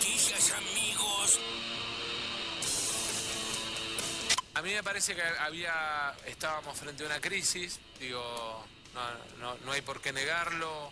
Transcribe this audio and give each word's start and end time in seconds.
noticias, 0.00 0.52
amigos. 0.52 1.38
A 4.54 4.62
mí 4.62 4.72
me 4.72 4.82
parece 4.82 5.14
que 5.14 5.22
había, 5.22 6.16
estábamos 6.24 6.78
frente 6.78 7.02
a 7.02 7.06
una 7.06 7.20
crisis, 7.20 7.78
digo, 7.98 8.64
no, 9.38 9.56
no 9.58 9.72
hay 9.72 9.82
por 9.82 10.00
qué 10.00 10.14
negarlo, 10.14 10.90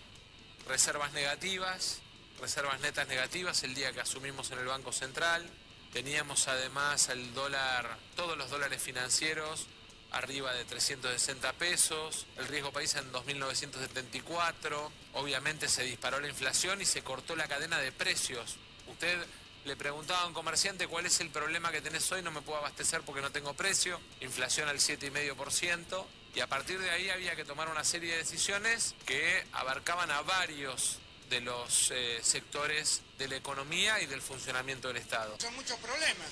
reservas 0.67 1.13
negativas, 1.13 2.01
reservas 2.39 2.81
netas 2.81 3.09
negativas 3.09 3.63
el 3.63 3.75
día 3.75 3.93
que 3.93 4.01
asumimos 4.01 4.51
en 4.51 4.59
el 4.59 4.67
Banco 4.67 4.93
Central, 4.93 5.49
teníamos 5.91 6.47
además 6.47 7.09
el 7.09 7.33
dólar, 7.33 7.97
todos 8.15 8.37
los 8.37 8.51
dólares 8.51 8.83
financieros 8.83 9.69
arriba 10.11 10.53
de 10.53 10.67
360 10.67 11.53
pesos, 11.55 12.27
el 12.37 12.47
riesgo 12.47 12.73
país 12.73 12.95
en 12.95 13.11
2.974, 13.11 14.91
obviamente 15.15 15.67
se 15.69 15.85
disparó 15.85 16.21
la 16.21 16.29
inflación 16.29 16.83
y 16.83 16.85
se 16.85 17.03
cortó 17.03 17.37
la 17.37 17.49
cadena 17.49 17.79
de 17.79 17.91
precios. 17.91 18.59
Usted 18.89 19.27
le 19.65 19.77
preguntaba 19.77 20.23
a 20.23 20.27
un 20.27 20.33
comerciante 20.33 20.87
cuál 20.87 21.07
es 21.07 21.21
el 21.21 21.31
problema 21.31 21.71
que 21.71 21.81
tenés 21.81 22.11
hoy, 22.13 22.23
no 22.23 22.31
me 22.31 22.41
puedo 22.41 22.59
abastecer 22.59 23.03
porque 23.03 23.21
no 23.21 23.31
tengo 23.31 23.55
precio, 23.55 24.01
inflación 24.21 24.69
al 24.69 24.79
7,5%, 24.79 26.05
y 26.35 26.41
a 26.41 26.47
partir 26.47 26.79
de 26.79 26.91
ahí 26.91 27.11
había 27.11 27.37
que 27.37 27.45
tomar 27.45 27.69
una 27.69 27.85
serie 27.85 28.13
de 28.13 28.19
decisiones 28.19 28.95
que 29.05 29.45
abarcaban 29.53 30.11
a 30.11 30.23
varios 30.23 30.99
de 31.29 31.41
los 31.41 31.91
eh, 31.91 32.21
sectores 32.23 33.03
de 33.19 33.29
la 33.29 33.37
economía 33.37 34.01
y 34.01 34.07
del 34.07 34.23
funcionamiento 34.23 34.89
del 34.89 34.99
Estado. 34.99 35.37
Son 35.39 35.55
muchos 35.55 35.77
problemas. 35.79 36.29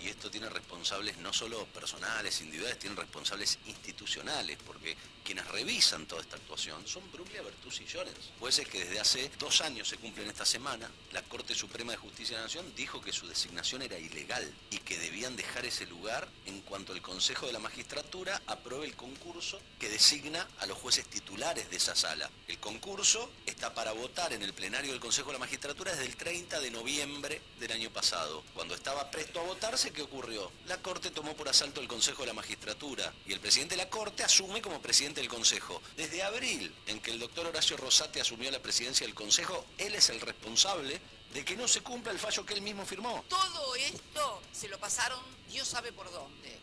Y 0.00 0.08
esto 0.08 0.30
tiene 0.30 0.48
responsables 0.48 1.18
no 1.18 1.32
solo 1.32 1.66
personales, 1.66 2.40
individuales, 2.40 2.78
tienen 2.78 2.96
responsables 2.96 3.58
institucionales, 3.66 4.58
porque 4.64 4.96
quienes 5.24 5.46
revisan 5.48 6.06
toda 6.06 6.22
esta 6.22 6.36
actuación 6.36 6.86
son 6.86 7.10
Bruglia, 7.12 7.42
Bertuzzi 7.42 7.84
y 7.84 7.86
Llorens. 7.86 8.30
Pues 8.38 8.58
es 8.58 8.68
que 8.68 8.84
desde 8.84 9.00
hace 9.00 9.30
dos 9.38 9.60
años 9.60 9.88
se 9.88 9.98
cumplen 9.98 10.28
esta 10.28 10.46
semana, 10.46 10.90
la 11.12 11.22
Corte 11.22 11.54
Suprema 11.54 11.92
de 11.92 11.98
Justicia 11.98 12.36
de 12.36 12.40
la 12.40 12.46
Nación 12.46 12.72
dijo 12.74 13.00
que 13.02 13.12
su 13.12 13.26
designación 13.26 13.82
era 13.82 13.98
ilegal 13.98 14.50
y 14.70 14.78
que 14.78 14.98
debían 14.98 15.36
dejar 15.36 15.66
ese 15.66 15.86
lugar 15.86 16.28
en 16.46 16.60
cuanto 16.62 16.94
el 16.94 17.02
Consejo 17.02 17.46
de 17.46 17.52
la 17.52 17.58
Magistratura 17.58 18.40
apruebe 18.46 18.86
el 18.86 18.94
concurso 18.94 19.60
que 19.78 19.90
designa 19.90 20.48
a 20.60 20.66
los 20.66 20.78
jueces 20.78 21.06
titulares 21.06 21.68
de 21.70 21.76
esa 21.76 21.94
sala. 21.94 22.30
El 22.46 22.58
concurso 22.58 23.30
está 23.44 23.74
para 23.74 23.92
votar 23.92 24.32
en 24.32 24.42
el 24.42 24.54
plenario 24.54 24.92
del 24.92 25.00
Consejo 25.00 25.28
de 25.28 25.34
la 25.34 25.40
Magistratura 25.40 25.92
desde 25.92 26.06
el 26.06 26.16
30 26.16 26.60
de 26.60 26.70
noviembre 26.70 27.42
del 27.60 27.72
año 27.72 27.90
pasado. 27.90 28.42
Cuando 28.54 28.74
estaba 28.74 29.10
presto 29.10 29.40
a 29.40 29.44
votarse, 29.44 29.87
¿qué 29.92 30.02
ocurrió? 30.02 30.50
La 30.66 30.78
Corte 30.78 31.10
tomó 31.10 31.34
por 31.34 31.48
asalto 31.48 31.80
el 31.80 31.88
Consejo 31.88 32.22
de 32.22 32.28
la 32.28 32.34
Magistratura 32.34 33.12
y 33.26 33.32
el 33.32 33.40
presidente 33.40 33.76
de 33.76 33.84
la 33.84 33.90
Corte 33.90 34.22
asume 34.22 34.62
como 34.62 34.80
presidente 34.80 35.20
del 35.20 35.28
Consejo. 35.28 35.82
Desde 35.96 36.22
abril, 36.22 36.74
en 36.86 37.00
que 37.00 37.10
el 37.10 37.18
doctor 37.18 37.46
Horacio 37.46 37.76
Rosati 37.76 38.20
asumió 38.20 38.50
la 38.50 38.60
presidencia 38.60 39.06
del 39.06 39.14
Consejo, 39.14 39.64
él 39.78 39.94
es 39.94 40.08
el 40.10 40.20
responsable 40.20 41.00
de 41.32 41.44
que 41.44 41.56
no 41.56 41.68
se 41.68 41.80
cumpla 41.80 42.12
el 42.12 42.18
fallo 42.18 42.44
que 42.46 42.54
él 42.54 42.62
mismo 42.62 42.86
firmó. 42.86 43.24
Todo 43.28 43.74
esto 43.76 44.42
se 44.52 44.68
lo 44.68 44.78
pasaron 44.78 45.38
Dios 45.48 45.66
sabe 45.66 45.92
por 45.92 46.10
dónde. 46.12 46.58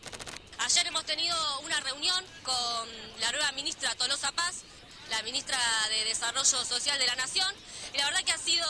Ayer 0.58 0.86
hemos 0.86 1.04
tenido 1.04 1.36
una 1.60 1.80
reunión 1.80 2.24
con 2.44 2.88
la 3.20 3.32
nueva 3.32 3.50
ministra 3.52 3.94
Tolosa 3.96 4.30
Paz, 4.32 4.62
la 5.10 5.22
ministra 5.22 5.58
de 5.90 6.04
Desarrollo 6.04 6.44
Social 6.44 6.98
de 6.98 7.06
la 7.06 7.16
Nación, 7.16 7.52
y 7.92 7.98
la 7.98 8.06
verdad 8.06 8.24
que 8.24 8.32
ha 8.32 8.38
sido 8.38 8.66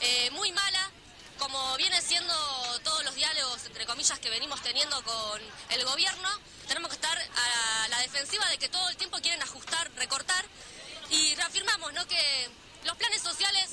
eh, 0.00 0.30
muy 0.32 0.50
mala, 0.52 0.90
como 1.38 1.76
viene 1.76 2.00
siendo 2.00 2.34
todos 2.82 3.04
los 3.04 3.14
diálogos, 3.14 3.64
entre 3.66 3.86
comillas, 3.86 4.18
que 4.18 4.30
venimos 4.30 4.60
teniendo 4.62 5.02
con 5.02 5.40
el 5.70 5.84
gobierno, 5.84 6.28
tenemos 6.68 6.90
que 6.90 6.96
estar 6.96 7.18
a 7.18 7.88
la 7.88 7.98
defensiva 7.98 8.48
de 8.48 8.58
que 8.58 8.68
todo 8.68 8.88
el 8.88 8.96
tiempo 8.96 9.18
quieren 9.20 9.42
ajustar, 9.42 9.90
recortar, 9.96 10.44
y 11.10 11.34
reafirmamos 11.34 11.92
¿no? 11.92 12.06
que 12.06 12.48
los 12.84 12.96
planes 12.96 13.22
sociales 13.22 13.70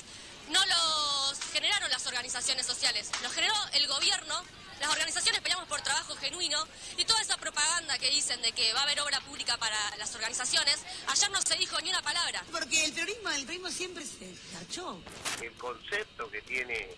no 0.48 0.60
los 0.66 1.38
generaron 1.52 1.90
las 1.90 2.06
organizaciones 2.06 2.66
sociales, 2.66 3.10
los 3.22 3.32
generó 3.32 3.54
el 3.72 3.86
gobierno 3.88 4.42
las 4.82 4.90
organizaciones 4.90 5.40
peleamos 5.40 5.68
por 5.68 5.80
trabajo 5.80 6.16
genuino 6.16 6.58
y 6.96 7.04
toda 7.04 7.20
esa 7.22 7.36
propaganda 7.36 7.96
que 7.98 8.10
dicen 8.10 8.42
de 8.42 8.50
que 8.50 8.72
va 8.74 8.80
a 8.80 8.82
haber 8.82 9.00
obra 9.00 9.20
pública 9.20 9.56
para 9.56 9.78
las 9.96 10.12
organizaciones, 10.14 10.84
ayer 11.06 11.30
no 11.30 11.40
se 11.40 11.56
dijo 11.56 11.80
ni 11.80 11.90
una 11.90 12.02
palabra. 12.02 12.42
Porque 12.50 12.84
el 12.84 12.92
peronismo, 12.92 13.30
el 13.30 13.46
peronismo 13.46 13.70
siempre 13.70 14.04
se 14.04 14.34
cachó. 14.52 15.00
El 15.40 15.52
concepto 15.52 16.28
que 16.30 16.42
tiene 16.42 16.88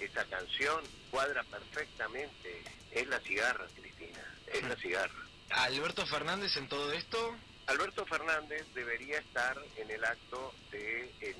esa 0.00 0.24
canción 0.26 0.84
cuadra 1.10 1.42
perfectamente. 1.44 2.62
Es 2.92 3.08
la 3.08 3.18
cigarra, 3.20 3.66
Cristina, 3.74 4.22
es 4.46 4.62
la 4.62 4.76
cigarra. 4.76 5.26
¿Alberto 5.50 6.06
Fernández 6.06 6.56
en 6.56 6.68
todo 6.68 6.92
esto? 6.92 7.36
Alberto 7.66 8.04
Fernández 8.06 8.66
debería 8.74 9.18
estar 9.18 9.58
en 9.76 9.90
el 9.90 10.04
acto 10.04 10.54
de, 10.70 11.10
el 11.20 11.36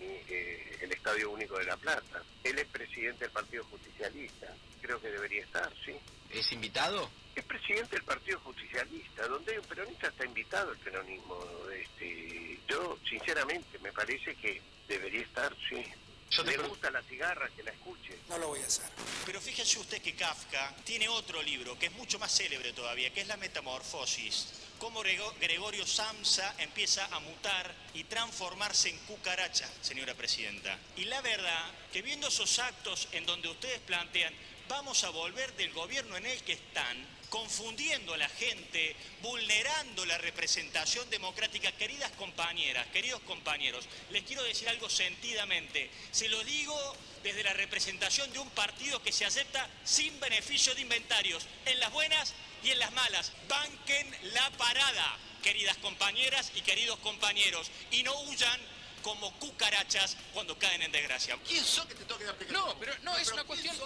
Estadio 1.13 1.31
Único 1.31 1.59
de 1.59 1.65
La 1.65 1.77
Plata. 1.77 2.23
Él 2.43 2.59
es 2.59 2.67
presidente 2.69 3.25
del 3.25 3.33
Partido 3.33 3.65
Justicialista 3.65 4.47
creo 4.81 5.01
que 5.01 5.11
debería 5.11 5.45
estar, 5.45 5.73
sí. 5.85 5.95
¿Es 6.31 6.51
invitado? 6.53 7.09
Es 7.37 7.45
presidente 7.45 7.97
del 7.97 8.05
Partido 8.05 8.41
Justicialista, 8.41 9.29
donde 9.29 9.53
hay 9.53 9.59
un 9.59 9.65
peronista 9.65 10.09
está 10.09 10.25
invitado 10.25 10.73
el 10.73 10.79
peronismo. 10.79 11.39
Este, 11.73 12.59
yo, 12.69 12.99
sinceramente, 13.09 13.79
me 13.79 13.93
parece 13.93 14.35
que 14.35 14.61
debería 14.89 15.23
estar, 15.23 15.55
sí. 15.69 15.85
Yo 16.31 16.45
te 16.45 16.57
gusta 16.57 16.91
la 16.91 17.03
cigarra, 17.03 17.49
que 17.51 17.63
la 17.63 17.71
escuche. 17.71 18.19
No 18.29 18.39
lo 18.39 18.49
voy 18.49 18.61
a 18.61 18.67
hacer. 18.67 18.87
Pero 19.25 19.41
fíjese 19.41 19.79
usted 19.79 20.03
que 20.03 20.17
Kafka 20.17 20.75
tiene 20.85 21.09
otro 21.09 21.43
libro 21.43 21.79
que 21.79 21.87
es 21.87 21.93
mucho 21.93 22.19
más 22.19 22.35
célebre 22.35 22.73
todavía, 22.73 23.13
que 23.13 23.21
es 23.21 23.29
La 23.29 23.37
Metamorfosis. 23.37 24.62
Cómo 24.83 25.05
Gregorio 25.41 25.87
Samsa 25.87 26.57
empieza 26.59 27.07
a 27.15 27.21
mutar 27.21 27.73
y 27.95 28.03
transformarse 28.03 28.89
en 28.89 28.99
cucaracha, 29.07 29.71
señora 29.81 30.13
presidenta. 30.15 30.77
Y 30.97 31.05
la 31.05 31.21
verdad 31.21 31.71
que 31.93 32.03
viendo 32.03 32.27
esos 32.27 32.59
actos 32.59 33.07
en 33.13 33.25
donde 33.25 33.49
ustedes 33.49 33.79
plantean 33.79 34.35
vamos 34.69 35.05
a 35.05 35.11
volver 35.11 35.55
del 35.55 35.73
gobierno 35.73 36.17
en 36.17 36.27
el 36.27 36.43
que 36.43 36.55
están, 36.55 36.97
confundiendo 37.31 38.15
a 38.15 38.17
la 38.17 38.29
gente, 38.29 38.97
vulnerando 39.23 40.05
la 40.05 40.19
representación 40.19 41.09
democrática. 41.11 41.71
Queridas 41.71 42.11
compañeras, 42.13 42.89
queridos 42.89 43.21
compañeros, 43.21 43.89
les 44.11 44.25
quiero 44.25 44.43
decir 44.43 44.69
algo 44.69 44.91
sentidamente. 44.91 45.93
Se 46.11 46.29
lo 46.29 46.43
digo 46.43 46.75
desde 47.23 47.43
la 47.43 47.53
representación 47.55 48.33
de 48.33 48.39
un 48.39 48.51
partido 48.51 49.03
que 49.03 49.13
se 49.13 49.25
acepta 49.25 49.69
sin 49.85 50.19
beneficio 50.21 50.75
de 50.75 50.83
inventarios, 50.83 51.47
en 51.67 51.79
las 51.81 51.93
buenas 51.93 52.35
y 52.63 52.71
en 52.71 52.79
las 52.79 52.93
malas. 52.93 53.33
Banquen 53.49 54.17
la 54.35 54.51
parada, 54.53 55.17
queridas 55.43 55.77
compañeras 55.79 56.53
y 56.55 56.61
queridos 56.63 56.99
compañeros, 57.01 57.71
y 57.91 58.03
no 58.03 58.19
huyan 58.23 58.61
como 59.03 59.33
cucarachas 59.39 60.17
cuando 60.33 60.59
caen 60.59 60.83
en 60.83 60.93
desgracia. 60.93 61.37
¿Quién 61.47 61.65
sos 61.65 61.87
que 61.87 61.95
te 61.95 62.05
toque 62.05 62.25
la 62.25 62.35
No, 62.51 62.77
pero 62.79 62.93
no, 63.03 63.17
es 63.19 63.31
una 63.33 63.45
cuestión... 63.45 63.77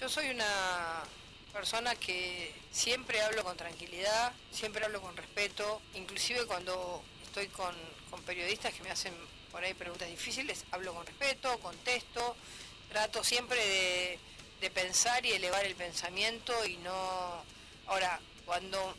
Yo 0.00 0.08
soy 0.08 0.28
una 0.30 1.04
persona 1.52 1.94
que 1.94 2.54
siempre 2.70 3.20
hablo 3.22 3.42
con 3.44 3.56
tranquilidad, 3.56 4.32
siempre 4.50 4.84
hablo 4.84 5.00
con 5.00 5.16
respeto, 5.16 5.80
inclusive 5.94 6.44
cuando 6.46 7.02
estoy 7.24 7.48
con, 7.48 7.74
periodistas 8.26 8.72
que 8.74 8.82
me 8.82 8.90
hacen 8.90 9.14
por 9.56 9.64
ahí 9.64 9.72
preguntas 9.72 10.10
difíciles, 10.10 10.66
hablo 10.70 10.92
con 10.92 11.06
respeto, 11.06 11.58
contesto, 11.60 12.36
trato 12.90 13.24
siempre 13.24 14.18
de, 14.60 14.70
pensar 14.70 15.24
y 15.24 15.32
elevar 15.32 15.64
el 15.64 15.74
pensamiento 15.74 16.52
y 16.66 16.76
no... 16.76 17.42
Ahora, 17.86 18.20
cuando 18.44 18.94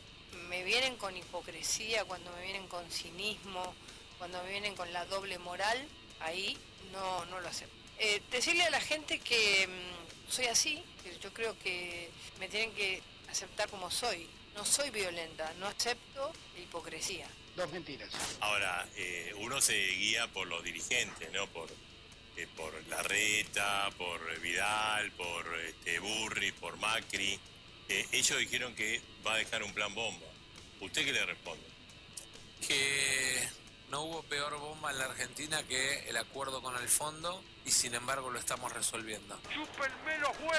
me 0.50 0.64
vienen 0.64 0.96
con 0.96 1.16
hipocresía, 1.16 2.06
cuando 2.06 2.32
me 2.32 2.42
vienen 2.42 2.68
con 2.70 2.90
cinismo, 2.90 3.76
cuando 4.18 4.42
me 4.42 4.50
vienen 4.50 4.76
con 4.76 4.92
la 4.92 5.06
doble 5.06 5.38
moral, 5.38 5.78
ahí 6.22 6.58
no, 6.92 7.24
no 7.28 7.40
lo 7.40 7.50
acepto. 7.50 7.76
Eh, 8.00 8.24
decirle 8.32 8.64
a 8.64 8.72
la 8.72 8.82
gente 8.82 9.20
que 9.20 9.68
mm, 9.68 10.32
soy 10.32 10.46
así, 10.46 10.84
que 11.04 11.20
yo 11.20 11.32
creo 11.34 11.56
que 11.60 12.10
me 12.40 12.50
tienen 12.50 12.72
que 12.72 13.04
aceptar 13.30 13.70
como 13.70 13.92
soy. 13.92 14.28
No 14.56 14.66
soy 14.66 14.90
violenta, 14.90 15.54
no 15.60 15.68
acepto 15.68 16.34
hipocresía. 16.60 17.28
Dos 17.58 17.72
mentiras. 17.72 18.10
Ahora, 18.40 18.88
eh, 18.96 19.34
uno 19.40 19.60
se 19.60 19.74
guía 19.74 20.28
por 20.28 20.48
los 20.48 20.64
dirigentes, 20.64 21.32
¿no? 21.34 21.48
Por, 21.48 21.68
eh, 22.36 22.48
por 22.56 22.72
Larreta, 22.88 23.90
por 23.98 24.40
Vidal, 24.42 25.12
por 25.14 25.60
este, 25.62 25.98
Burri, 25.98 26.52
por 26.52 26.78
Macri. 26.78 27.40
ellos 27.90 28.38
dijeron 28.38 28.76
que 28.76 29.02
va 29.26 29.34
a 29.34 29.38
dejar 29.38 29.64
un 29.64 29.74
plan 29.74 29.94
bomba. 29.96 30.28
¿Usted 30.82 31.04
qué 31.04 31.12
le 31.12 31.26
responde? 31.26 31.66
Que 32.68 33.50
no 33.90 34.04
hubo 34.04 34.22
peor 34.24 34.60
bomba 34.60 34.92
en 34.92 35.00
la 35.00 35.06
Argentina 35.06 35.64
que 35.64 36.08
el 36.10 36.18
acuerdo 36.18 36.62
con 36.62 36.76
el 36.78 36.88
fondo 36.88 37.44
y 37.66 37.72
sin 37.72 37.96
embargo 37.96 38.30
lo 38.30 38.38
estamos 38.38 38.72
resolviendo. 38.72 39.40
¡Chúpenme 39.52 40.18
los 40.20 40.38
huevos! 40.40 40.57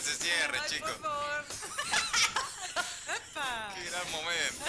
Buen 0.00 0.04
se 0.04 0.24
cierre, 0.24 0.58
chicos. 0.68 0.90
Qué 3.74 3.90
gran 3.90 4.10
momento. 4.10 4.64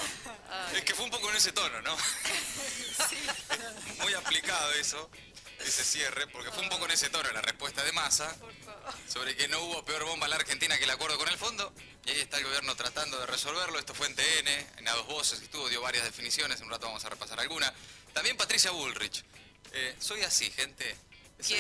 Es 0.74 0.84
que 0.84 0.96
fue 0.96 1.06
un 1.06 1.12
poco 1.12 1.30
en 1.30 1.36
ese 1.36 1.52
tono, 1.52 1.82
¿no? 1.82 1.96
Muy 4.02 4.14
aplicado 4.14 4.72
eso, 4.74 5.10
ese 5.60 5.84
cierre, 5.84 6.28
porque 6.28 6.52
fue 6.52 6.64
un 6.64 6.70
poco 6.70 6.86
en 6.86 6.92
ese 6.92 7.10
tono 7.10 7.30
la 7.32 7.42
respuesta 7.42 7.84
de 7.84 7.92
Massa 7.92 8.36
sobre 9.08 9.36
que 9.36 9.48
no 9.48 9.60
hubo 9.62 9.84
peor 9.84 10.06
bomba 10.06 10.26
en 10.26 10.32
la 10.32 10.38
Argentina 10.38 10.78
que 10.78 10.86
el 10.86 10.90
acuerdo 10.90 11.18
con 11.18 11.28
el 11.28 11.38
fondo. 11.38 11.74
Y 12.06 12.12
ahí 12.12 12.20
está 12.20 12.38
el 12.38 12.46
gobierno 12.46 12.76
tratando 12.76 13.20
de 13.20 13.26
resolverlo. 13.26 13.80
Esto 13.80 13.94
fue 13.94 14.08
en 14.08 14.16
TN, 14.16 14.48
en 14.78 14.88
A 14.88 14.94
Dos 14.94 15.08
Voces, 15.08 15.42
estuvo, 15.42 15.70
dio 15.70 15.82
varias 15.82 16.04
definiciones. 16.04 16.60
En 16.60 16.66
un 16.66 16.72
rato 16.72 16.88
vamos 16.88 17.06
a 17.06 17.10
repasar 17.10 17.40
alguna. 17.40 17.74
También 18.14 18.38
Patricia 18.38 18.72
Bullrich. 18.72 19.24
Eh, 19.74 19.96
soy 20.00 20.22
así, 20.24 20.52
gente. 20.52 20.98
Así. 21.42 21.56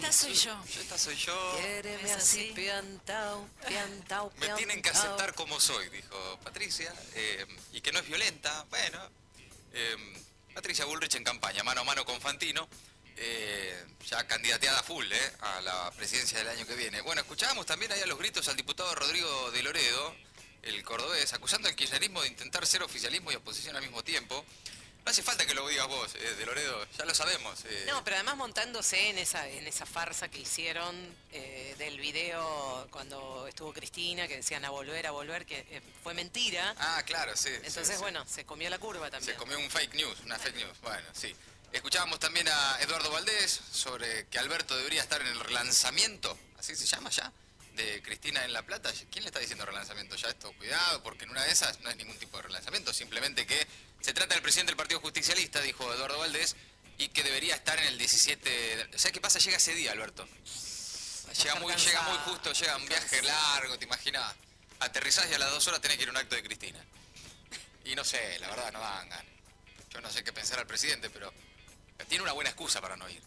Esta 0.00 0.12
soy 0.12 0.34
yo. 0.34 0.64
Esta 0.80 0.98
soy 0.98 1.16
yo. 1.16 1.58
Quiéreme 1.60 2.04
Es 2.04 2.16
así, 2.16 2.52
piantao, 2.54 3.48
piantao, 3.66 4.32
Me 4.38 4.48
tienen 4.50 4.82
que 4.82 4.90
aceptar 4.90 5.34
como 5.34 5.60
soy, 5.60 5.88
dijo 5.90 6.40
Patricia, 6.42 6.92
eh, 7.14 7.46
y 7.72 7.80
que 7.80 7.92
no 7.92 8.00
es 8.00 8.06
violenta. 8.06 8.66
Bueno, 8.68 9.10
eh, 9.72 9.96
Patricia 10.54 10.84
Bullrich 10.84 11.14
en 11.14 11.24
campaña, 11.24 11.62
mano 11.62 11.82
a 11.82 11.84
mano 11.84 12.04
con 12.04 12.20
Fantino, 12.20 12.68
eh, 13.16 13.84
ya 14.06 14.26
candidateada 14.26 14.82
full 14.82 15.06
eh, 15.10 15.32
a 15.40 15.60
la 15.60 15.90
presidencia 15.92 16.38
del 16.38 16.48
año 16.48 16.66
que 16.66 16.74
viene. 16.74 17.00
Bueno, 17.00 17.20
escuchábamos 17.20 17.66
también 17.66 17.92
ahí 17.92 18.00
a 18.00 18.06
los 18.06 18.18
gritos 18.18 18.48
al 18.48 18.56
diputado 18.56 18.94
Rodrigo 18.94 19.50
de 19.52 19.62
Loredo, 19.62 20.14
el 20.62 20.82
cordobés, 20.82 21.32
acusando 21.32 21.68
al 21.68 21.76
kirchnerismo 21.76 22.22
de 22.22 22.28
intentar 22.28 22.66
ser 22.66 22.82
oficialismo 22.82 23.32
y 23.32 23.36
oposición 23.36 23.76
al 23.76 23.82
mismo 23.82 24.02
tiempo. 24.02 24.44
No 25.04 25.10
hace 25.10 25.22
falta 25.22 25.44
que 25.44 25.54
lo 25.54 25.66
digas 25.68 25.88
vos, 25.88 26.14
eh, 26.14 26.34
de 26.36 26.46
Loredo, 26.46 26.86
ya 26.96 27.04
lo 27.04 27.12
sabemos. 27.14 27.64
eh. 27.64 27.84
No, 27.88 28.04
pero 28.04 28.16
además 28.16 28.36
montándose 28.36 29.08
en 29.10 29.18
esa, 29.18 29.48
en 29.48 29.66
esa 29.66 29.84
farsa 29.84 30.28
que 30.28 30.38
hicieron 30.38 30.94
eh, 31.32 31.74
del 31.76 31.98
video 31.98 32.86
cuando 32.90 33.46
estuvo 33.48 33.72
Cristina, 33.72 34.28
que 34.28 34.36
decían 34.36 34.64
a 34.64 34.70
volver, 34.70 35.06
a 35.08 35.10
volver, 35.10 35.44
que 35.44 35.66
eh, 35.70 35.82
fue 36.04 36.14
mentira. 36.14 36.74
Ah, 36.78 37.02
claro, 37.04 37.36
sí. 37.36 37.48
sí, 37.50 37.54
Entonces, 37.64 37.96
sí. 37.96 38.00
bueno, 38.00 38.24
se 38.28 38.44
comió 38.44 38.70
la 38.70 38.78
curva 38.78 39.10
también. 39.10 39.32
Se 39.34 39.38
comió 39.38 39.58
un 39.58 39.68
fake 39.70 39.94
news, 39.94 40.20
una 40.20 40.38
fake 40.38 40.56
news. 40.56 40.80
Bueno, 40.82 41.08
sí. 41.12 41.34
Escuchábamos 41.72 42.20
también 42.20 42.46
a 42.48 42.78
Eduardo 42.80 43.10
Valdés 43.10 43.60
sobre 43.72 44.26
que 44.28 44.38
Alberto 44.38 44.76
debería 44.76 45.02
estar 45.02 45.20
en 45.20 45.26
el 45.26 45.40
relanzamiento, 45.40 46.38
así 46.58 46.76
se 46.76 46.86
llama 46.86 47.10
ya, 47.10 47.32
de 47.74 48.02
Cristina 48.02 48.44
en 48.44 48.52
La 48.52 48.62
Plata. 48.62 48.92
¿Quién 49.10 49.24
le 49.24 49.28
está 49.28 49.38
diciendo 49.40 49.64
relanzamiento? 49.66 50.16
Ya 50.16 50.28
esto, 50.28 50.52
cuidado, 50.54 51.02
porque 51.02 51.24
en 51.24 51.30
una 51.30 51.42
de 51.44 51.52
esas 51.52 51.80
no 51.80 51.90
es 51.90 51.96
ningún 51.96 52.16
tipo 52.18 52.36
de 52.36 52.44
relanzamiento, 52.44 52.92
simplemente 52.92 53.46
que 53.46 53.66
se 54.00 54.12
trata 54.12 54.34
del 54.34 54.42
presidente 54.42 54.70
del 54.70 54.76
Partido 54.76 55.00
Justicialista, 55.00 55.60
dijo 55.60 55.92
Eduardo 55.92 56.18
Valdés, 56.18 56.56
y 56.98 57.08
que 57.08 57.22
debería 57.22 57.54
estar 57.56 57.78
en 57.78 57.86
el 57.86 57.98
17... 57.98 58.48
de- 58.50 58.98
¿Sabes 58.98 59.12
qué 59.12 59.20
pasa? 59.20 59.38
Llega 59.38 59.56
ese 59.56 59.74
día, 59.74 59.92
Alberto. 59.92 60.28
Llega 61.42 61.54
muy, 61.56 61.74
llega 61.74 62.02
muy 62.02 62.18
justo, 62.18 62.52
llega 62.52 62.76
un 62.76 62.86
viaje 62.86 63.22
largo, 63.22 63.78
te 63.78 63.84
imaginas. 63.86 64.34
Aterrizás 64.80 65.30
y 65.30 65.34
a 65.34 65.38
las 65.38 65.50
dos 65.50 65.66
horas 65.68 65.80
tenés 65.80 65.96
que 65.96 66.02
ir 66.02 66.08
a 66.08 66.12
un 66.12 66.18
acto 66.18 66.34
de 66.34 66.42
Cristina. 66.42 66.84
Y 67.84 67.94
no 67.94 68.04
sé, 68.04 68.38
la 68.38 68.48
verdad, 68.50 68.70
no 68.72 68.80
dan 68.80 69.08
ganas. 69.08 69.26
Yo 69.90 70.00
no 70.00 70.10
sé 70.10 70.22
qué 70.22 70.32
pensar 70.32 70.58
al 70.58 70.66
presidente, 70.66 71.08
pero 71.10 71.32
tiene 72.08 72.22
una 72.22 72.32
buena 72.32 72.50
excusa 72.50 72.80
para 72.80 72.96
no 72.96 73.08
ir. 73.08 73.22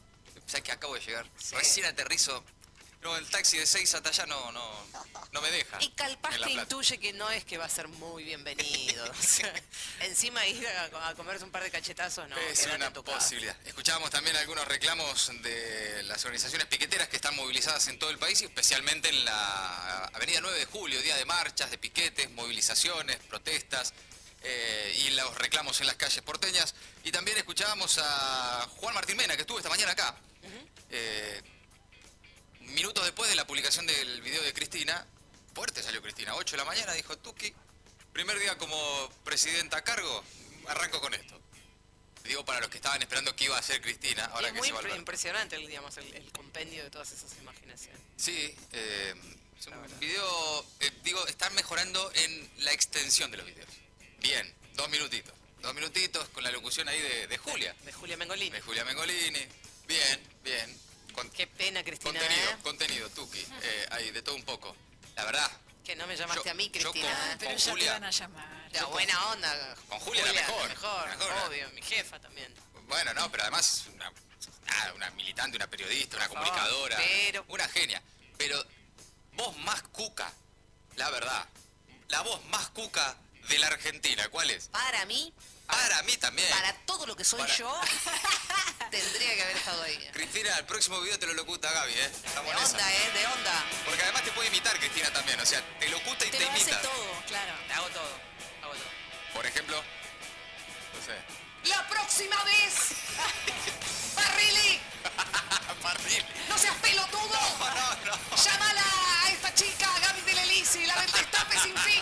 ¿Sabes 0.46 0.64
que 0.64 0.72
acabo 0.72 0.94
de 0.96 1.02
llegar? 1.02 1.26
Recién 1.52 1.86
aterrizo. 1.88 2.44
No, 3.06 3.16
el 3.18 3.30
taxi 3.30 3.60
de 3.60 3.68
6 3.68 3.94
hasta 3.94 4.10
allá 4.10 4.26
no, 4.26 4.52
no, 4.52 4.88
no 5.32 5.40
me 5.40 5.52
deja. 5.52 5.78
Y 5.80 5.94
La 6.40 6.48
que 6.48 6.54
intuye 6.54 6.98
que 6.98 7.14
no 7.14 7.30
es 7.30 7.46
que 7.46 7.56
va 7.56 7.66
a 7.66 7.70
ser 7.70 7.88
muy 7.88 8.24
bienvenido. 8.24 9.06
Encima 10.00 10.44
ir 10.48 10.68
a, 10.68 11.10
a 11.10 11.14
comerse 11.14 11.44
un 11.44 11.52
par 11.52 11.62
de 11.62 11.70
cachetazos, 11.70 12.28
no. 12.28 12.36
es 12.36 12.66
una 12.66 12.92
posibilidad. 12.92 13.56
Escuchábamos 13.64 14.10
también 14.10 14.36
algunos 14.38 14.68
reclamos 14.68 15.32
de 15.44 16.02
las 16.06 16.26
organizaciones 16.26 16.66
piqueteras 16.66 17.08
que 17.08 17.18
están 17.18 17.36
movilizadas 17.36 17.88
en 17.90 18.00
todo 18.00 18.10
el 18.10 18.18
país 18.18 18.42
y 18.42 18.46
especialmente 18.46 19.10
en 19.10 19.24
la 19.24 20.06
Avenida 20.06 20.40
9 20.42 20.58
de 20.58 20.66
Julio, 20.66 21.00
día 21.00 21.16
de 21.16 21.26
marchas, 21.26 21.70
de 21.70 21.78
piquetes, 21.78 22.32
movilizaciones, 22.32 23.18
protestas 23.18 23.94
eh, 24.42 25.04
y 25.06 25.12
los 25.12 25.38
reclamos 25.38 25.80
en 25.80 25.86
las 25.86 25.96
calles 25.96 26.24
porteñas. 26.24 26.74
Y 27.04 27.12
también 27.12 27.38
escuchábamos 27.38 28.00
a 28.02 28.68
Juan 28.78 28.96
Martín 28.96 29.16
Mena, 29.16 29.36
que 29.36 29.42
estuvo 29.42 29.60
esta 29.60 29.70
mañana 29.70 29.92
acá. 29.92 30.16
Eh, 30.90 31.42
minutos 32.68 33.04
después 33.04 33.30
de 33.30 33.36
la 33.36 33.46
publicación 33.48 33.86
del 33.88 34.22
video 34.22 34.42
de 34.44 34.54
Cristina, 34.54 35.06
fuerte 35.54 35.82
salió 35.84 36.02
Cristina, 36.02 36.36
8 36.36 36.52
de 36.52 36.58
la 36.58 36.66
mañana, 36.66 36.94
dijo 36.94 37.18
Tuki, 37.18 37.54
primer 38.14 38.40
día 38.40 38.58
como 38.58 39.10
presidenta 39.24 39.78
a 39.78 39.84
cargo, 39.84 40.24
arranco 40.68 41.00
con 41.02 41.14
esto. 41.14 41.40
Digo 42.24 42.44
para 42.44 42.60
los 42.60 42.70
que 42.70 42.78
estaban 42.78 43.00
esperando 43.02 43.36
que 43.36 43.46
iba 43.46 43.58
a 43.58 43.62
ser 43.62 43.82
Cristina, 43.82 44.26
ahora 44.26 44.48
es 44.48 44.54
que 44.54 44.60
muy 44.60 44.68
se 44.68 44.74
va 44.74 44.80
a 44.80 44.82
impre- 44.82 44.86
Alberto. 44.86 45.00
impresionante 45.02 45.56
el, 45.58 45.68
digamos, 45.68 45.96
el, 45.98 46.14
el 46.16 46.32
compendio 46.32 46.84
de 46.84 46.90
todas 46.90 47.12
esas 47.12 47.32
imaginaciones. 47.38 48.02
Sí, 48.18 48.56
eh, 48.72 49.14
es 49.60 49.68
un 49.68 50.00
video, 50.00 50.66
eh, 50.80 50.92
digo, 51.04 51.26
están 51.28 51.54
mejorando 51.54 52.12
en 52.16 52.50
la 52.64 52.72
extensión 52.72 53.30
de 53.30 53.38
los 53.38 53.46
videos. 53.46 53.70
Bien, 54.20 54.52
dos 54.74 54.90
minutitos. 54.90 55.34
Dos 55.62 55.74
minutitos 55.76 56.28
con 56.30 56.44
la 56.44 56.52
locución 56.52 56.88
ahí 56.88 57.00
de, 57.00 57.28
de 57.28 57.38
Julia. 57.38 57.76
De 57.84 57.94
Julia 57.94 58.18
Mengolini. 58.18 58.50
De 58.52 58.62
Julia 58.62 58.84
Mengolini. 58.86 59.46
Bien, 59.88 60.28
bien. 60.44 60.80
Con- 61.16 61.30
Qué 61.32 61.48
pena, 61.48 61.84
Cristina, 61.84 62.20
contenido, 62.20 62.50
¿eh? 62.52 62.58
contenido, 62.62 63.10
Tuki. 63.12 63.40
Eh, 63.62 63.88
ahí, 63.92 64.12
de 64.12 64.22
todo 64.22 64.36
un 64.36 64.44
poco. 64.44 64.76
La 65.16 65.24
verdad, 65.26 65.50
Que 65.86 65.96
no 65.96 66.08
me 66.08 66.16
llamaste 66.18 66.44
Yo- 66.46 66.52
a 66.52 66.54
mí, 66.56 66.66
yo 66.74 66.92
Cristina. 66.92 67.14
con- 67.16 67.30
¿eh? 67.32 67.36
Pero 67.40 67.52
con 67.52 67.58
ya 67.60 67.72
Julia. 67.72 67.86
te 67.86 67.92
van 68.00 68.04
a 68.06 68.12
llamar. 68.12 68.70
La 68.72 68.86
buena 68.86 69.26
onda. 69.32 69.76
Con 69.88 70.00
Julia 70.00 70.26
la 70.26 70.34
mejor, 70.34 70.68
mejor, 70.70 71.08
la 71.10 71.16
mejor. 71.16 71.48
obvio. 71.48 71.70
Mi 71.70 71.82
jefa 71.84 72.20
también. 72.20 72.54
Bueno, 72.88 73.14
no, 73.14 73.30
pero 73.32 73.44
además 73.44 73.86
una, 73.94 74.12
nada, 74.66 74.94
una 74.96 75.10
militante, 75.12 75.56
una 75.58 75.68
periodista, 75.68 76.18
una 76.18 76.28
comunicadora, 76.28 76.98
pero- 76.98 77.46
una 77.50 77.68
genia. 77.70 78.02
Pero 78.38 78.66
vos 79.34 79.56
más 79.60 79.84
cuca, 79.84 80.34
la 80.96 81.10
verdad, 81.12 81.48
la 82.10 82.22
voz 82.22 82.44
más 82.46 82.68
cuca 82.70 83.16
de 83.48 83.60
la 83.60 83.68
Argentina, 83.68 84.28
¿cuál 84.30 84.50
es? 84.50 84.70
Para 84.70 85.06
mí, 85.06 85.32
Para 85.68 86.02
mí 86.04 86.16
también. 86.18 86.50
para 86.50 86.74
todo 86.86 87.06
lo 87.06 87.16
que 87.16 87.24
soy 87.24 87.40
Para- 87.40 87.56
yo, 87.56 87.82
tendría 88.92 89.36
que 89.36 89.44
haber 89.44 89.58
estado 89.58 89.82
ahí. 89.84 90.10
Cristina, 90.14 90.56
el 90.58 90.66
próximo 90.66 91.00
video 91.02 91.18
te 91.20 91.26
lo 91.28 91.34
locuta 91.34 91.72
Gaby, 91.72 91.94
¿eh? 91.94 92.12
Estamos 92.26 92.52
De 92.52 92.58
onda, 92.66 92.92
¿eh? 92.94 93.12
De 93.14 93.28
onda. 93.28 93.64
Porque 93.86 94.04
además 94.04 94.24
te 94.24 94.32
puede 94.32 94.48
imitar 94.50 94.78
Cristina 94.80 95.12
también, 95.12 95.40
o 95.40 95.46
sea, 95.46 95.62
te 95.80 95.90
locuta 95.90 96.26
y 96.26 96.32
te, 96.32 96.38
Te 96.38 96.46
lo 96.46 96.52
hace 96.52 96.72
todo, 96.76 97.22
claro. 97.28 97.54
Te 97.68 97.74
hago 97.74 97.88
todo. 97.90 98.20
Hago 98.64 98.74
todo. 98.74 98.90
Por 99.34 99.46
ejemplo, 99.46 99.84
no 100.94 101.06
sé. 101.06 101.70
La 101.70 101.88
próxima 101.88 102.42
vez, 102.44 102.74
Barrili, 104.16 104.80
Parril. 105.82 106.26
no 106.50 106.58
seas 106.60 106.76
pelotudo. 106.76 107.40
No, 107.60 107.96
no. 108.06 108.38
Llámala 108.44 108.84
a 109.24 109.30
esta 109.32 109.54
chica, 109.56 109.90
Gaby 110.00 110.22
de 110.22 110.34
Lelisi, 110.34 110.86
la 110.86 110.96
del 111.02 111.12
destape 111.12 111.60
sin 111.60 111.76
fin. 111.78 112.02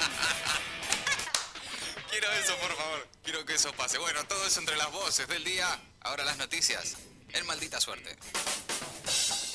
Quiero 2.13 2.31
eso, 2.33 2.55
por 2.57 2.77
favor. 2.77 3.07
Quiero 3.23 3.43
que 3.43 3.55
eso 3.55 3.73
pase. 3.73 3.97
Bueno, 3.97 4.23
todo 4.25 4.45
eso 4.45 4.59
entre 4.59 4.77
las 4.77 4.91
voces 4.91 5.27
del 5.27 5.43
día. 5.43 5.67
Ahora 6.01 6.23
las 6.23 6.37
noticias. 6.37 6.95
En 7.29 7.43
maldita 7.47 7.81
suerte. 7.81 8.15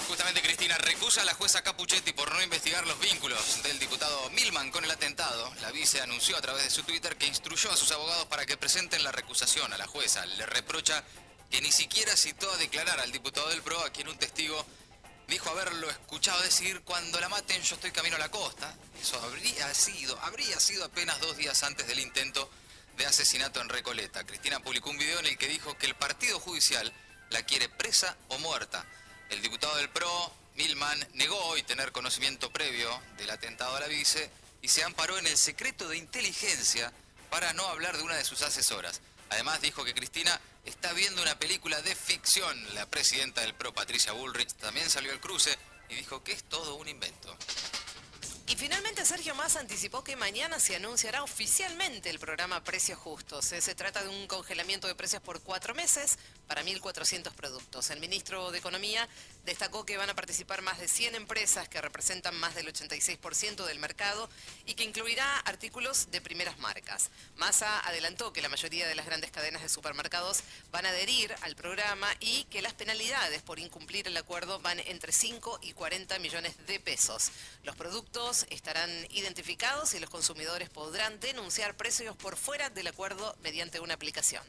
Justamente 0.08 0.42
Cristina 0.42 0.76
recusa 0.78 1.22
a 1.22 1.24
la 1.24 1.34
jueza 1.34 1.62
Capuchetti 1.62 2.12
por 2.12 2.34
no 2.34 2.42
investigar 2.42 2.84
los 2.84 2.98
vínculos 2.98 3.62
del 3.62 3.78
diputado 3.78 4.28
Milman 4.30 4.72
con 4.72 4.84
el 4.84 4.90
atentado. 4.90 5.54
La 5.60 5.70
vice 5.70 6.00
anunció 6.00 6.36
a 6.36 6.40
través 6.40 6.64
de 6.64 6.70
su 6.70 6.82
Twitter 6.82 7.16
que 7.16 7.28
instruyó 7.28 7.70
a 7.70 7.76
sus 7.76 7.92
abogados 7.92 8.26
para 8.26 8.44
que 8.44 8.56
presenten 8.56 9.04
la 9.04 9.12
recusación 9.12 9.72
a 9.72 9.78
la 9.78 9.86
jueza. 9.86 10.26
Le 10.26 10.44
reprocha 10.46 11.04
que 11.52 11.60
ni 11.60 11.70
siquiera 11.70 12.16
citó 12.16 12.50
a 12.50 12.56
declarar 12.56 12.98
al 12.98 13.12
diputado 13.12 13.48
del 13.50 13.62
PRO, 13.62 13.78
a 13.84 13.90
quien 13.90 14.08
un 14.08 14.18
testigo 14.18 14.66
dijo 15.28 15.50
haberlo 15.50 15.88
escuchado 15.90 16.42
decir 16.42 16.80
cuando 16.80 17.20
la 17.20 17.28
maten 17.28 17.62
yo 17.62 17.74
estoy 17.74 17.92
camino 17.92 18.16
a 18.16 18.18
la 18.18 18.30
costa. 18.30 18.74
Eso 19.00 19.20
habría 19.22 19.72
sido, 19.74 20.18
habría 20.22 20.58
sido 20.58 20.84
apenas 20.84 21.20
dos 21.20 21.36
días 21.36 21.62
antes 21.62 21.86
del 21.86 22.00
intento 22.00 22.50
de 22.96 23.06
asesinato 23.06 23.60
en 23.60 23.68
Recoleta. 23.68 24.24
Cristina 24.24 24.60
publicó 24.60 24.90
un 24.90 24.98
video 24.98 25.20
en 25.20 25.26
el 25.26 25.38
que 25.38 25.46
dijo 25.46 25.76
que 25.76 25.86
el 25.86 25.94
partido 25.94 26.40
judicial 26.40 26.92
la 27.30 27.42
quiere 27.42 27.68
presa 27.68 28.16
o 28.28 28.38
muerta. 28.38 28.84
El 29.28 29.42
diputado 29.42 29.76
del 29.76 29.90
PRO, 29.90 30.32
Milman, 30.56 31.06
negó 31.12 31.36
hoy 31.44 31.62
tener 31.62 31.92
conocimiento 31.92 32.50
previo 32.50 32.90
del 33.18 33.30
atentado 33.30 33.76
a 33.76 33.80
la 33.80 33.86
vice 33.86 34.30
y 34.62 34.68
se 34.68 34.82
amparó 34.82 35.18
en 35.18 35.26
el 35.26 35.36
secreto 35.36 35.88
de 35.88 35.98
inteligencia 35.98 36.92
para 37.30 37.52
no 37.52 37.66
hablar 37.68 37.98
de 37.98 38.02
una 38.02 38.16
de 38.16 38.24
sus 38.24 38.40
asesoras. 38.40 39.02
Además 39.28 39.60
dijo 39.60 39.84
que 39.84 39.94
Cristina 39.94 40.40
está 40.68 40.92
viendo 40.92 41.22
una 41.22 41.38
película 41.38 41.80
de 41.82 41.94
ficción. 41.94 42.74
La 42.74 42.86
presidenta 42.86 43.40
del 43.40 43.54
PRO, 43.54 43.72
Patricia 43.72 44.12
Bullrich, 44.12 44.52
también 44.54 44.88
salió 44.90 45.12
al 45.12 45.20
cruce 45.20 45.56
y 45.88 45.94
dijo 45.94 46.22
que 46.22 46.32
es 46.32 46.44
todo 46.44 46.76
un 46.76 46.88
invento. 46.88 47.36
Y 48.50 48.56
finalmente 48.56 49.04
Sergio 49.04 49.34
Massa 49.34 49.60
anticipó 49.60 50.02
que 50.02 50.16
mañana 50.16 50.58
se 50.58 50.74
anunciará 50.74 51.22
oficialmente 51.22 52.08
el 52.08 52.18
programa 52.18 52.64
Precios 52.64 52.98
Justos. 52.98 53.52
Eh, 53.52 53.60
Se 53.60 53.74
trata 53.74 54.02
de 54.02 54.08
un 54.08 54.26
congelamiento 54.26 54.86
de 54.86 54.94
precios 54.94 55.20
por 55.20 55.42
cuatro 55.42 55.74
meses 55.74 56.16
para 56.46 56.64
1.400 56.64 57.30
productos. 57.34 57.90
El 57.90 58.00
ministro 58.00 58.50
de 58.50 58.56
Economía 58.56 59.06
destacó 59.44 59.84
que 59.84 59.98
van 59.98 60.08
a 60.08 60.14
participar 60.14 60.62
más 60.62 60.78
de 60.78 60.88
100 60.88 61.14
empresas 61.14 61.68
que 61.68 61.82
representan 61.82 62.34
más 62.36 62.54
del 62.54 62.72
86% 62.72 63.66
del 63.66 63.78
mercado 63.80 64.30
y 64.64 64.72
que 64.72 64.84
incluirá 64.84 65.40
artículos 65.40 66.10
de 66.10 66.22
primeras 66.22 66.58
marcas. 66.58 67.10
Massa 67.36 67.80
adelantó 67.86 68.32
que 68.32 68.40
la 68.40 68.48
mayoría 68.48 68.88
de 68.88 68.94
las 68.94 69.04
grandes 69.04 69.30
cadenas 69.30 69.60
de 69.60 69.68
supermercados 69.68 70.40
van 70.72 70.86
a 70.86 70.88
adherir 70.88 71.34
al 71.42 71.54
programa 71.54 72.08
y 72.18 72.44
que 72.44 72.62
las 72.62 72.72
penalidades 72.72 73.42
por 73.42 73.58
incumplir 73.58 74.06
el 74.06 74.16
acuerdo 74.16 74.58
van 74.60 74.80
entre 74.80 75.12
5 75.12 75.58
y 75.62 75.74
40 75.74 76.18
millones 76.18 76.54
de 76.66 76.80
pesos. 76.80 77.30
Los 77.62 77.76
productos 77.76 78.37
estarán 78.50 78.90
identificados 79.10 79.94
y 79.94 80.00
los 80.00 80.10
consumidores 80.10 80.70
podrán 80.70 81.20
denunciar 81.20 81.76
precios 81.76 82.16
por 82.16 82.36
fuera 82.36 82.70
del 82.70 82.86
acuerdo 82.86 83.36
mediante 83.42 83.80
una 83.80 83.94
aplicación. 83.94 84.44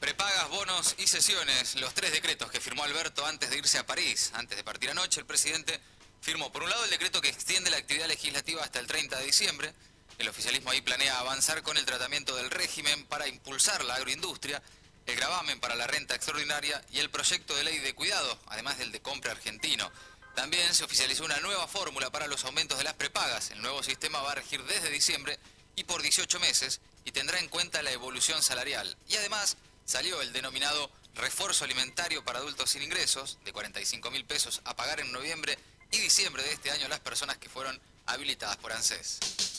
Prepagas, 0.00 0.48
bonos 0.50 0.94
y 0.98 1.06
sesiones, 1.06 1.76
los 1.76 1.94
tres 1.94 2.12
decretos 2.12 2.50
que 2.50 2.60
firmó 2.60 2.84
Alberto 2.84 3.24
antes 3.24 3.50
de 3.50 3.58
irse 3.58 3.78
a 3.78 3.86
París. 3.86 4.32
Antes 4.34 4.56
de 4.56 4.64
partir 4.64 4.90
anoche, 4.90 5.20
el 5.20 5.26
presidente 5.26 5.80
firmó, 6.20 6.52
por 6.52 6.62
un 6.62 6.70
lado, 6.70 6.84
el 6.84 6.90
decreto 6.90 7.20
que 7.20 7.28
extiende 7.28 7.70
la 7.70 7.76
actividad 7.76 8.08
legislativa 8.08 8.62
hasta 8.62 8.80
el 8.80 8.86
30 8.86 9.18
de 9.18 9.24
diciembre. 9.24 9.74
El 10.18 10.28
oficialismo 10.28 10.70
ahí 10.70 10.80
planea 10.80 11.18
avanzar 11.18 11.62
con 11.62 11.76
el 11.76 11.84
tratamiento 11.84 12.36
del 12.36 12.50
régimen 12.50 13.04
para 13.06 13.28
impulsar 13.28 13.84
la 13.84 13.94
agroindustria, 13.94 14.62
el 15.06 15.16
gravamen 15.16 15.60
para 15.60 15.74
la 15.74 15.86
renta 15.86 16.14
extraordinaria 16.14 16.82
y 16.92 17.00
el 17.00 17.10
proyecto 17.10 17.54
de 17.54 17.64
ley 17.64 17.78
de 17.78 17.94
cuidado, 17.94 18.38
además 18.46 18.78
del 18.78 18.92
de 18.92 19.00
compra 19.00 19.32
argentino. 19.32 19.90
También 20.34 20.74
se 20.74 20.84
oficializó 20.84 21.24
una 21.24 21.38
nueva 21.40 21.66
fórmula 21.68 22.10
para 22.10 22.26
los 22.26 22.44
aumentos 22.44 22.76
de 22.78 22.84
las 22.84 22.94
prepagas. 22.94 23.50
El 23.50 23.62
nuevo 23.62 23.82
sistema 23.82 24.20
va 24.20 24.32
a 24.32 24.36
regir 24.36 24.62
desde 24.64 24.90
diciembre 24.90 25.38
y 25.76 25.84
por 25.84 26.02
18 26.02 26.40
meses 26.40 26.80
y 27.04 27.12
tendrá 27.12 27.38
en 27.38 27.48
cuenta 27.48 27.82
la 27.82 27.92
evolución 27.92 28.42
salarial. 28.42 28.96
Y 29.08 29.16
además 29.16 29.56
salió 29.84 30.20
el 30.22 30.32
denominado 30.32 30.90
refuerzo 31.14 31.64
alimentario 31.64 32.24
para 32.24 32.40
adultos 32.40 32.70
sin 32.70 32.82
ingresos 32.82 33.38
de 33.44 33.52
45 33.52 34.10
mil 34.10 34.24
pesos 34.24 34.60
a 34.64 34.74
pagar 34.74 35.00
en 35.00 35.12
noviembre 35.12 35.58
y 35.92 35.98
diciembre 35.98 36.42
de 36.42 36.52
este 36.52 36.70
año 36.70 36.88
las 36.88 37.00
personas 37.00 37.38
que 37.38 37.48
fueron 37.48 37.80
habilitadas 38.06 38.56
por 38.56 38.72
ANSES. 38.72 39.53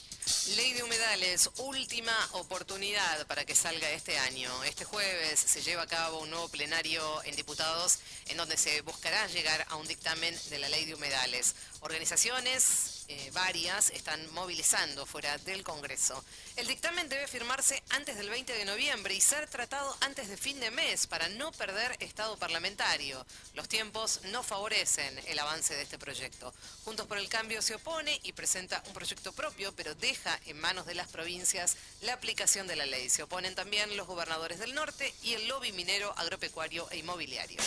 Ley 0.48 0.74
de 0.74 0.84
humedales, 0.84 1.50
última 1.58 2.14
oportunidad 2.34 3.25
para 3.25 3.46
que 3.46 3.56
salga 3.56 3.90
este 3.90 4.20
año. 4.20 4.52
Este 4.64 4.86
jueves 4.86 5.40
se 5.40 5.64
lleva 5.64 5.82
a 5.82 5.88
cabo 5.88 6.20
un 6.20 6.30
nuevo 6.30 6.48
plenario 6.50 7.02
en 7.24 7.36
diputados 7.36 7.98
en 8.28 8.38
donde 8.38 8.56
se 8.56 8.82
buscará 8.82 9.25
llegar 9.28 9.66
a 9.70 9.75
un 9.75 9.88
dictamen 9.88 10.38
de 10.52 10.60
la 10.60 10.70
ley 10.70 10.86
de 10.86 10.94
humedales. 10.94 11.56
Organizaciones 11.80 12.95
eh, 13.08 13.32
varias 13.34 13.90
están 13.92 14.20
movilizando 14.34 15.06
fuera 15.06 15.38
del 15.40 15.64
Congreso. 15.64 16.24
El 16.56 16.68
dictamen 16.68 17.08
debe 17.08 17.28
firmarse 17.28 17.84
antes 17.90 18.18
del 18.18 18.30
20 18.30 18.54
de 18.54 18.66
noviembre 18.66 19.14
y 19.14 19.22
ser 19.22 19.48
tratado 19.48 19.96
antes 20.02 20.28
de 20.28 20.38
fin 20.38 20.60
de 20.60 20.72
mes 20.72 21.06
para 21.06 21.30
no 21.30 21.52
perder 21.52 21.96
estado 22.00 22.38
parlamentario. 22.38 23.26
Los 23.54 23.68
tiempos 23.68 24.22
no 24.32 24.44
favorecen 24.44 25.20
el 25.28 25.40
avance 25.40 25.76
de 25.76 25.84
este 25.84 26.00
proyecto. 26.00 26.54
Juntos 26.84 27.06
por 27.08 27.18
el 27.18 27.30
Cambio 27.30 27.62
se 27.62 27.76
opone 27.76 28.20
y 28.24 28.34
presenta 28.34 28.84
un 28.88 28.94
proyecto 28.94 29.32
propio, 29.34 29.74
pero 29.76 29.94
deja 29.96 30.40
en 30.46 30.60
manos 30.60 30.86
de 30.86 30.96
las 30.96 31.08
provincias 31.08 31.78
la 32.02 32.14
aplicación 32.14 32.68
de 32.68 32.76
la 32.76 32.86
ley. 32.86 33.10
Se 33.10 33.24
oponen 33.24 33.56
también 33.56 33.96
los 33.98 34.08
gobernadores 34.08 34.60
del 34.60 34.74
norte 34.74 35.14
y 35.22 35.34
el 35.34 35.48
lobby 35.48 35.72
minero, 35.72 36.14
agropecuario 36.18 36.90
e 36.92 36.98
inmobiliario. 36.98 37.60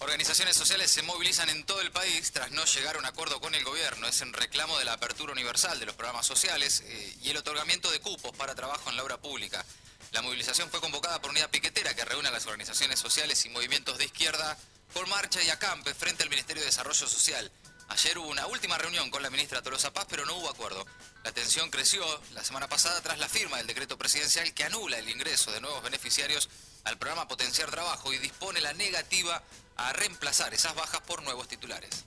Organizaciones 0.00 0.56
sociales 0.56 0.92
se 0.92 1.02
movilizan 1.02 1.48
en 1.48 1.64
todo 1.64 1.80
el 1.80 1.90
país 1.90 2.30
tras 2.30 2.52
no 2.52 2.64
llegar 2.64 2.94
a 2.94 2.98
un 3.00 3.04
acuerdo 3.04 3.40
con 3.40 3.54
el 3.56 3.64
gobierno. 3.64 4.06
Es 4.06 4.22
en 4.22 4.32
reclamo 4.32 4.78
de 4.78 4.84
la 4.84 4.92
apertura 4.92 5.32
universal 5.32 5.80
de 5.80 5.86
los 5.86 5.96
programas 5.96 6.24
sociales 6.24 6.84
eh, 6.86 7.16
y 7.22 7.30
el 7.30 7.36
otorgamiento 7.36 7.90
de 7.90 7.98
cupos 8.00 8.30
para 8.36 8.54
trabajo 8.54 8.90
en 8.90 8.96
la 8.96 9.02
obra 9.02 9.16
pública. 9.16 9.64
La 10.12 10.22
movilización 10.22 10.70
fue 10.70 10.80
convocada 10.80 11.20
por 11.20 11.32
Unidad 11.32 11.50
Piquetera 11.50 11.94
que 11.94 12.04
reúne 12.04 12.28
a 12.28 12.30
las 12.30 12.46
organizaciones 12.46 13.00
sociales 13.00 13.44
y 13.44 13.48
movimientos 13.48 13.98
de 13.98 14.04
izquierda 14.04 14.56
por 14.94 15.08
marcha 15.08 15.42
y 15.42 15.50
acampe 15.50 15.92
frente 15.94 16.22
al 16.22 16.30
Ministerio 16.30 16.62
de 16.62 16.66
Desarrollo 16.66 17.08
Social. 17.08 17.50
Ayer 17.88 18.18
hubo 18.18 18.28
una 18.28 18.46
última 18.46 18.78
reunión 18.78 19.10
con 19.10 19.22
la 19.22 19.30
ministra 19.30 19.62
Tolosa 19.62 19.92
Paz, 19.92 20.06
pero 20.08 20.24
no 20.24 20.36
hubo 20.36 20.48
acuerdo. 20.48 20.86
La 21.24 21.32
tensión 21.32 21.70
creció 21.70 22.04
la 22.34 22.44
semana 22.44 22.68
pasada 22.68 23.00
tras 23.00 23.18
la 23.18 23.28
firma 23.28 23.56
del 23.56 23.66
decreto 23.66 23.98
presidencial 23.98 24.54
que 24.54 24.64
anula 24.64 24.98
el 24.98 25.08
ingreso 25.08 25.50
de 25.50 25.60
nuevos 25.60 25.82
beneficiarios 25.82 26.48
al 26.84 26.98
programa 26.98 27.26
Potenciar 27.26 27.70
Trabajo 27.70 28.12
y 28.12 28.18
dispone 28.18 28.60
la 28.60 28.72
negativa 28.74 29.42
a 29.78 29.92
reemplazar 29.92 30.52
esas 30.52 30.74
bajas 30.74 31.00
por 31.00 31.22
nuevos 31.22 31.48
titulares. 31.48 32.04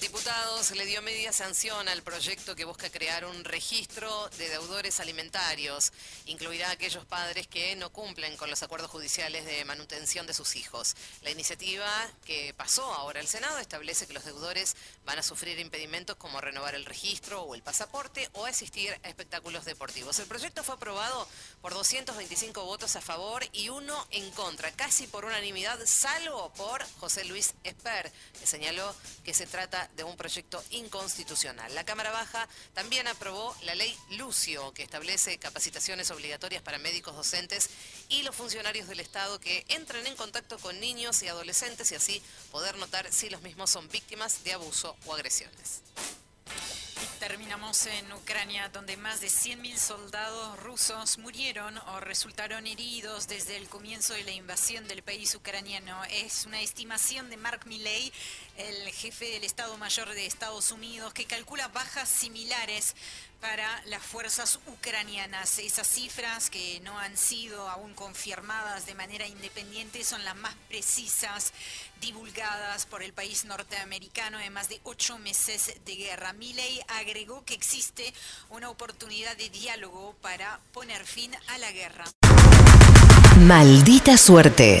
Diputados 0.00 0.72
le 0.72 0.84
dio 0.84 1.00
media 1.00 1.32
sanción 1.32 1.88
al 1.88 2.02
proyecto 2.02 2.54
que 2.54 2.64
busca 2.66 2.90
crear 2.90 3.24
un 3.24 3.44
registro 3.44 4.28
de 4.36 4.48
deudores 4.50 5.00
alimentarios. 5.00 5.92
Incluirá 6.26 6.68
a 6.68 6.72
aquellos 6.72 7.04
padres 7.06 7.46
que 7.46 7.74
no 7.76 7.90
cumplen 7.90 8.36
con 8.36 8.50
los 8.50 8.62
acuerdos 8.62 8.90
judiciales 8.90 9.46
de 9.46 9.64
manutención 9.64 10.26
de 10.26 10.34
sus 10.34 10.56
hijos. 10.56 10.96
La 11.22 11.30
iniciativa 11.30 11.86
que 12.24 12.52
pasó 12.54 12.84
ahora 12.92 13.20
al 13.20 13.26
Senado 13.26 13.58
establece 13.58 14.06
que 14.06 14.12
los 14.12 14.24
deudores 14.24 14.76
van 15.06 15.18
a 15.18 15.22
sufrir 15.22 15.58
impedimentos 15.58 16.16
como 16.16 16.40
renovar 16.40 16.74
el 16.74 16.84
registro 16.84 17.42
o 17.42 17.54
el 17.54 17.62
pasaporte 17.62 18.28
o 18.34 18.44
asistir 18.44 18.98
a 19.02 19.08
espectáculos 19.08 19.64
deportivos. 19.64 20.18
El 20.18 20.26
proyecto 20.26 20.62
fue 20.62 20.74
aprobado 20.74 21.26
por 21.62 21.72
225 21.72 22.64
votos 22.64 22.96
a 22.96 23.00
favor 23.00 23.44
y 23.52 23.70
uno 23.70 24.06
en 24.10 24.30
contra, 24.32 24.72
casi 24.72 25.06
por 25.06 25.24
unanimidad, 25.24 25.78
salvo 25.86 26.52
por 26.54 26.84
José 26.98 27.24
Luis 27.24 27.54
Esper, 27.64 28.12
que 28.38 28.46
señaló 28.46 28.94
que 29.24 29.32
se 29.32 29.46
de 29.94 30.04
un 30.04 30.16
proyecto 30.16 30.62
inconstitucional. 30.70 31.74
La 31.74 31.84
Cámara 31.84 32.10
Baja 32.10 32.48
también 32.74 33.08
aprobó 33.08 33.56
la 33.62 33.74
ley 33.74 33.96
Lucio, 34.10 34.72
que 34.72 34.82
establece 34.82 35.38
capacitaciones 35.38 36.10
obligatorias 36.10 36.62
para 36.62 36.78
médicos 36.78 37.16
docentes 37.16 37.70
y 38.08 38.22
los 38.22 38.34
funcionarios 38.34 38.88
del 38.88 39.00
Estado 39.00 39.38
que 39.40 39.64
entren 39.68 40.06
en 40.06 40.16
contacto 40.16 40.58
con 40.58 40.78
niños 40.80 41.22
y 41.22 41.28
adolescentes 41.28 41.92
y 41.92 41.94
así 41.94 42.22
poder 42.50 42.76
notar 42.76 43.12
si 43.12 43.30
los 43.30 43.42
mismos 43.42 43.70
son 43.70 43.88
víctimas 43.88 44.44
de 44.44 44.54
abuso 44.54 44.96
o 45.06 45.14
agresiones. 45.14 45.82
Terminamos 47.18 47.86
en 47.86 48.12
Ucrania, 48.12 48.68
donde 48.68 48.98
más 48.98 49.22
de 49.22 49.28
100.000 49.28 49.78
soldados 49.78 50.60
rusos 50.60 51.16
murieron 51.16 51.76
o 51.78 52.00
resultaron 52.00 52.66
heridos 52.66 53.26
desde 53.26 53.56
el 53.56 53.68
comienzo 53.68 54.12
de 54.12 54.22
la 54.24 54.32
invasión 54.32 54.86
del 54.86 55.02
país 55.02 55.34
ucraniano. 55.34 56.04
Es 56.10 56.44
una 56.44 56.60
estimación 56.60 57.30
de 57.30 57.38
Mark 57.38 57.66
Milley, 57.66 58.12
el 58.58 58.90
jefe 58.92 59.26
del 59.26 59.44
Estado 59.44 59.76
Mayor 59.78 60.08
de 60.10 60.26
Estados 60.26 60.72
Unidos, 60.72 61.12
que 61.12 61.24
calcula 61.24 61.68
bajas 61.68 62.08
similares 62.08 62.94
para 63.40 63.82
las 63.86 64.02
fuerzas 64.02 64.58
ucranianas. 64.66 65.58
Esas 65.58 65.86
cifras 65.86 66.50
que 66.50 66.80
no 66.80 66.98
han 66.98 67.16
sido 67.16 67.68
aún 67.68 67.94
confirmadas 67.94 68.86
de 68.86 68.94
manera 68.94 69.26
independiente 69.26 70.04
son 70.04 70.24
las 70.24 70.36
más 70.36 70.54
precisas 70.68 71.52
divulgadas 72.00 72.86
por 72.86 73.02
el 73.02 73.12
país 73.12 73.44
norteamericano 73.44 74.40
en 74.40 74.52
más 74.52 74.68
de 74.68 74.80
ocho 74.84 75.18
meses 75.18 75.74
de 75.84 75.96
guerra. 75.96 76.32
Milley 76.32 76.80
agregó 76.88 77.44
que 77.44 77.54
existe 77.54 78.12
una 78.50 78.70
oportunidad 78.70 79.36
de 79.36 79.50
diálogo 79.50 80.14
para 80.22 80.60
poner 80.72 81.04
fin 81.04 81.32
a 81.48 81.58
la 81.58 81.72
guerra. 81.72 82.04
Maldita 83.40 84.16
suerte. 84.16 84.80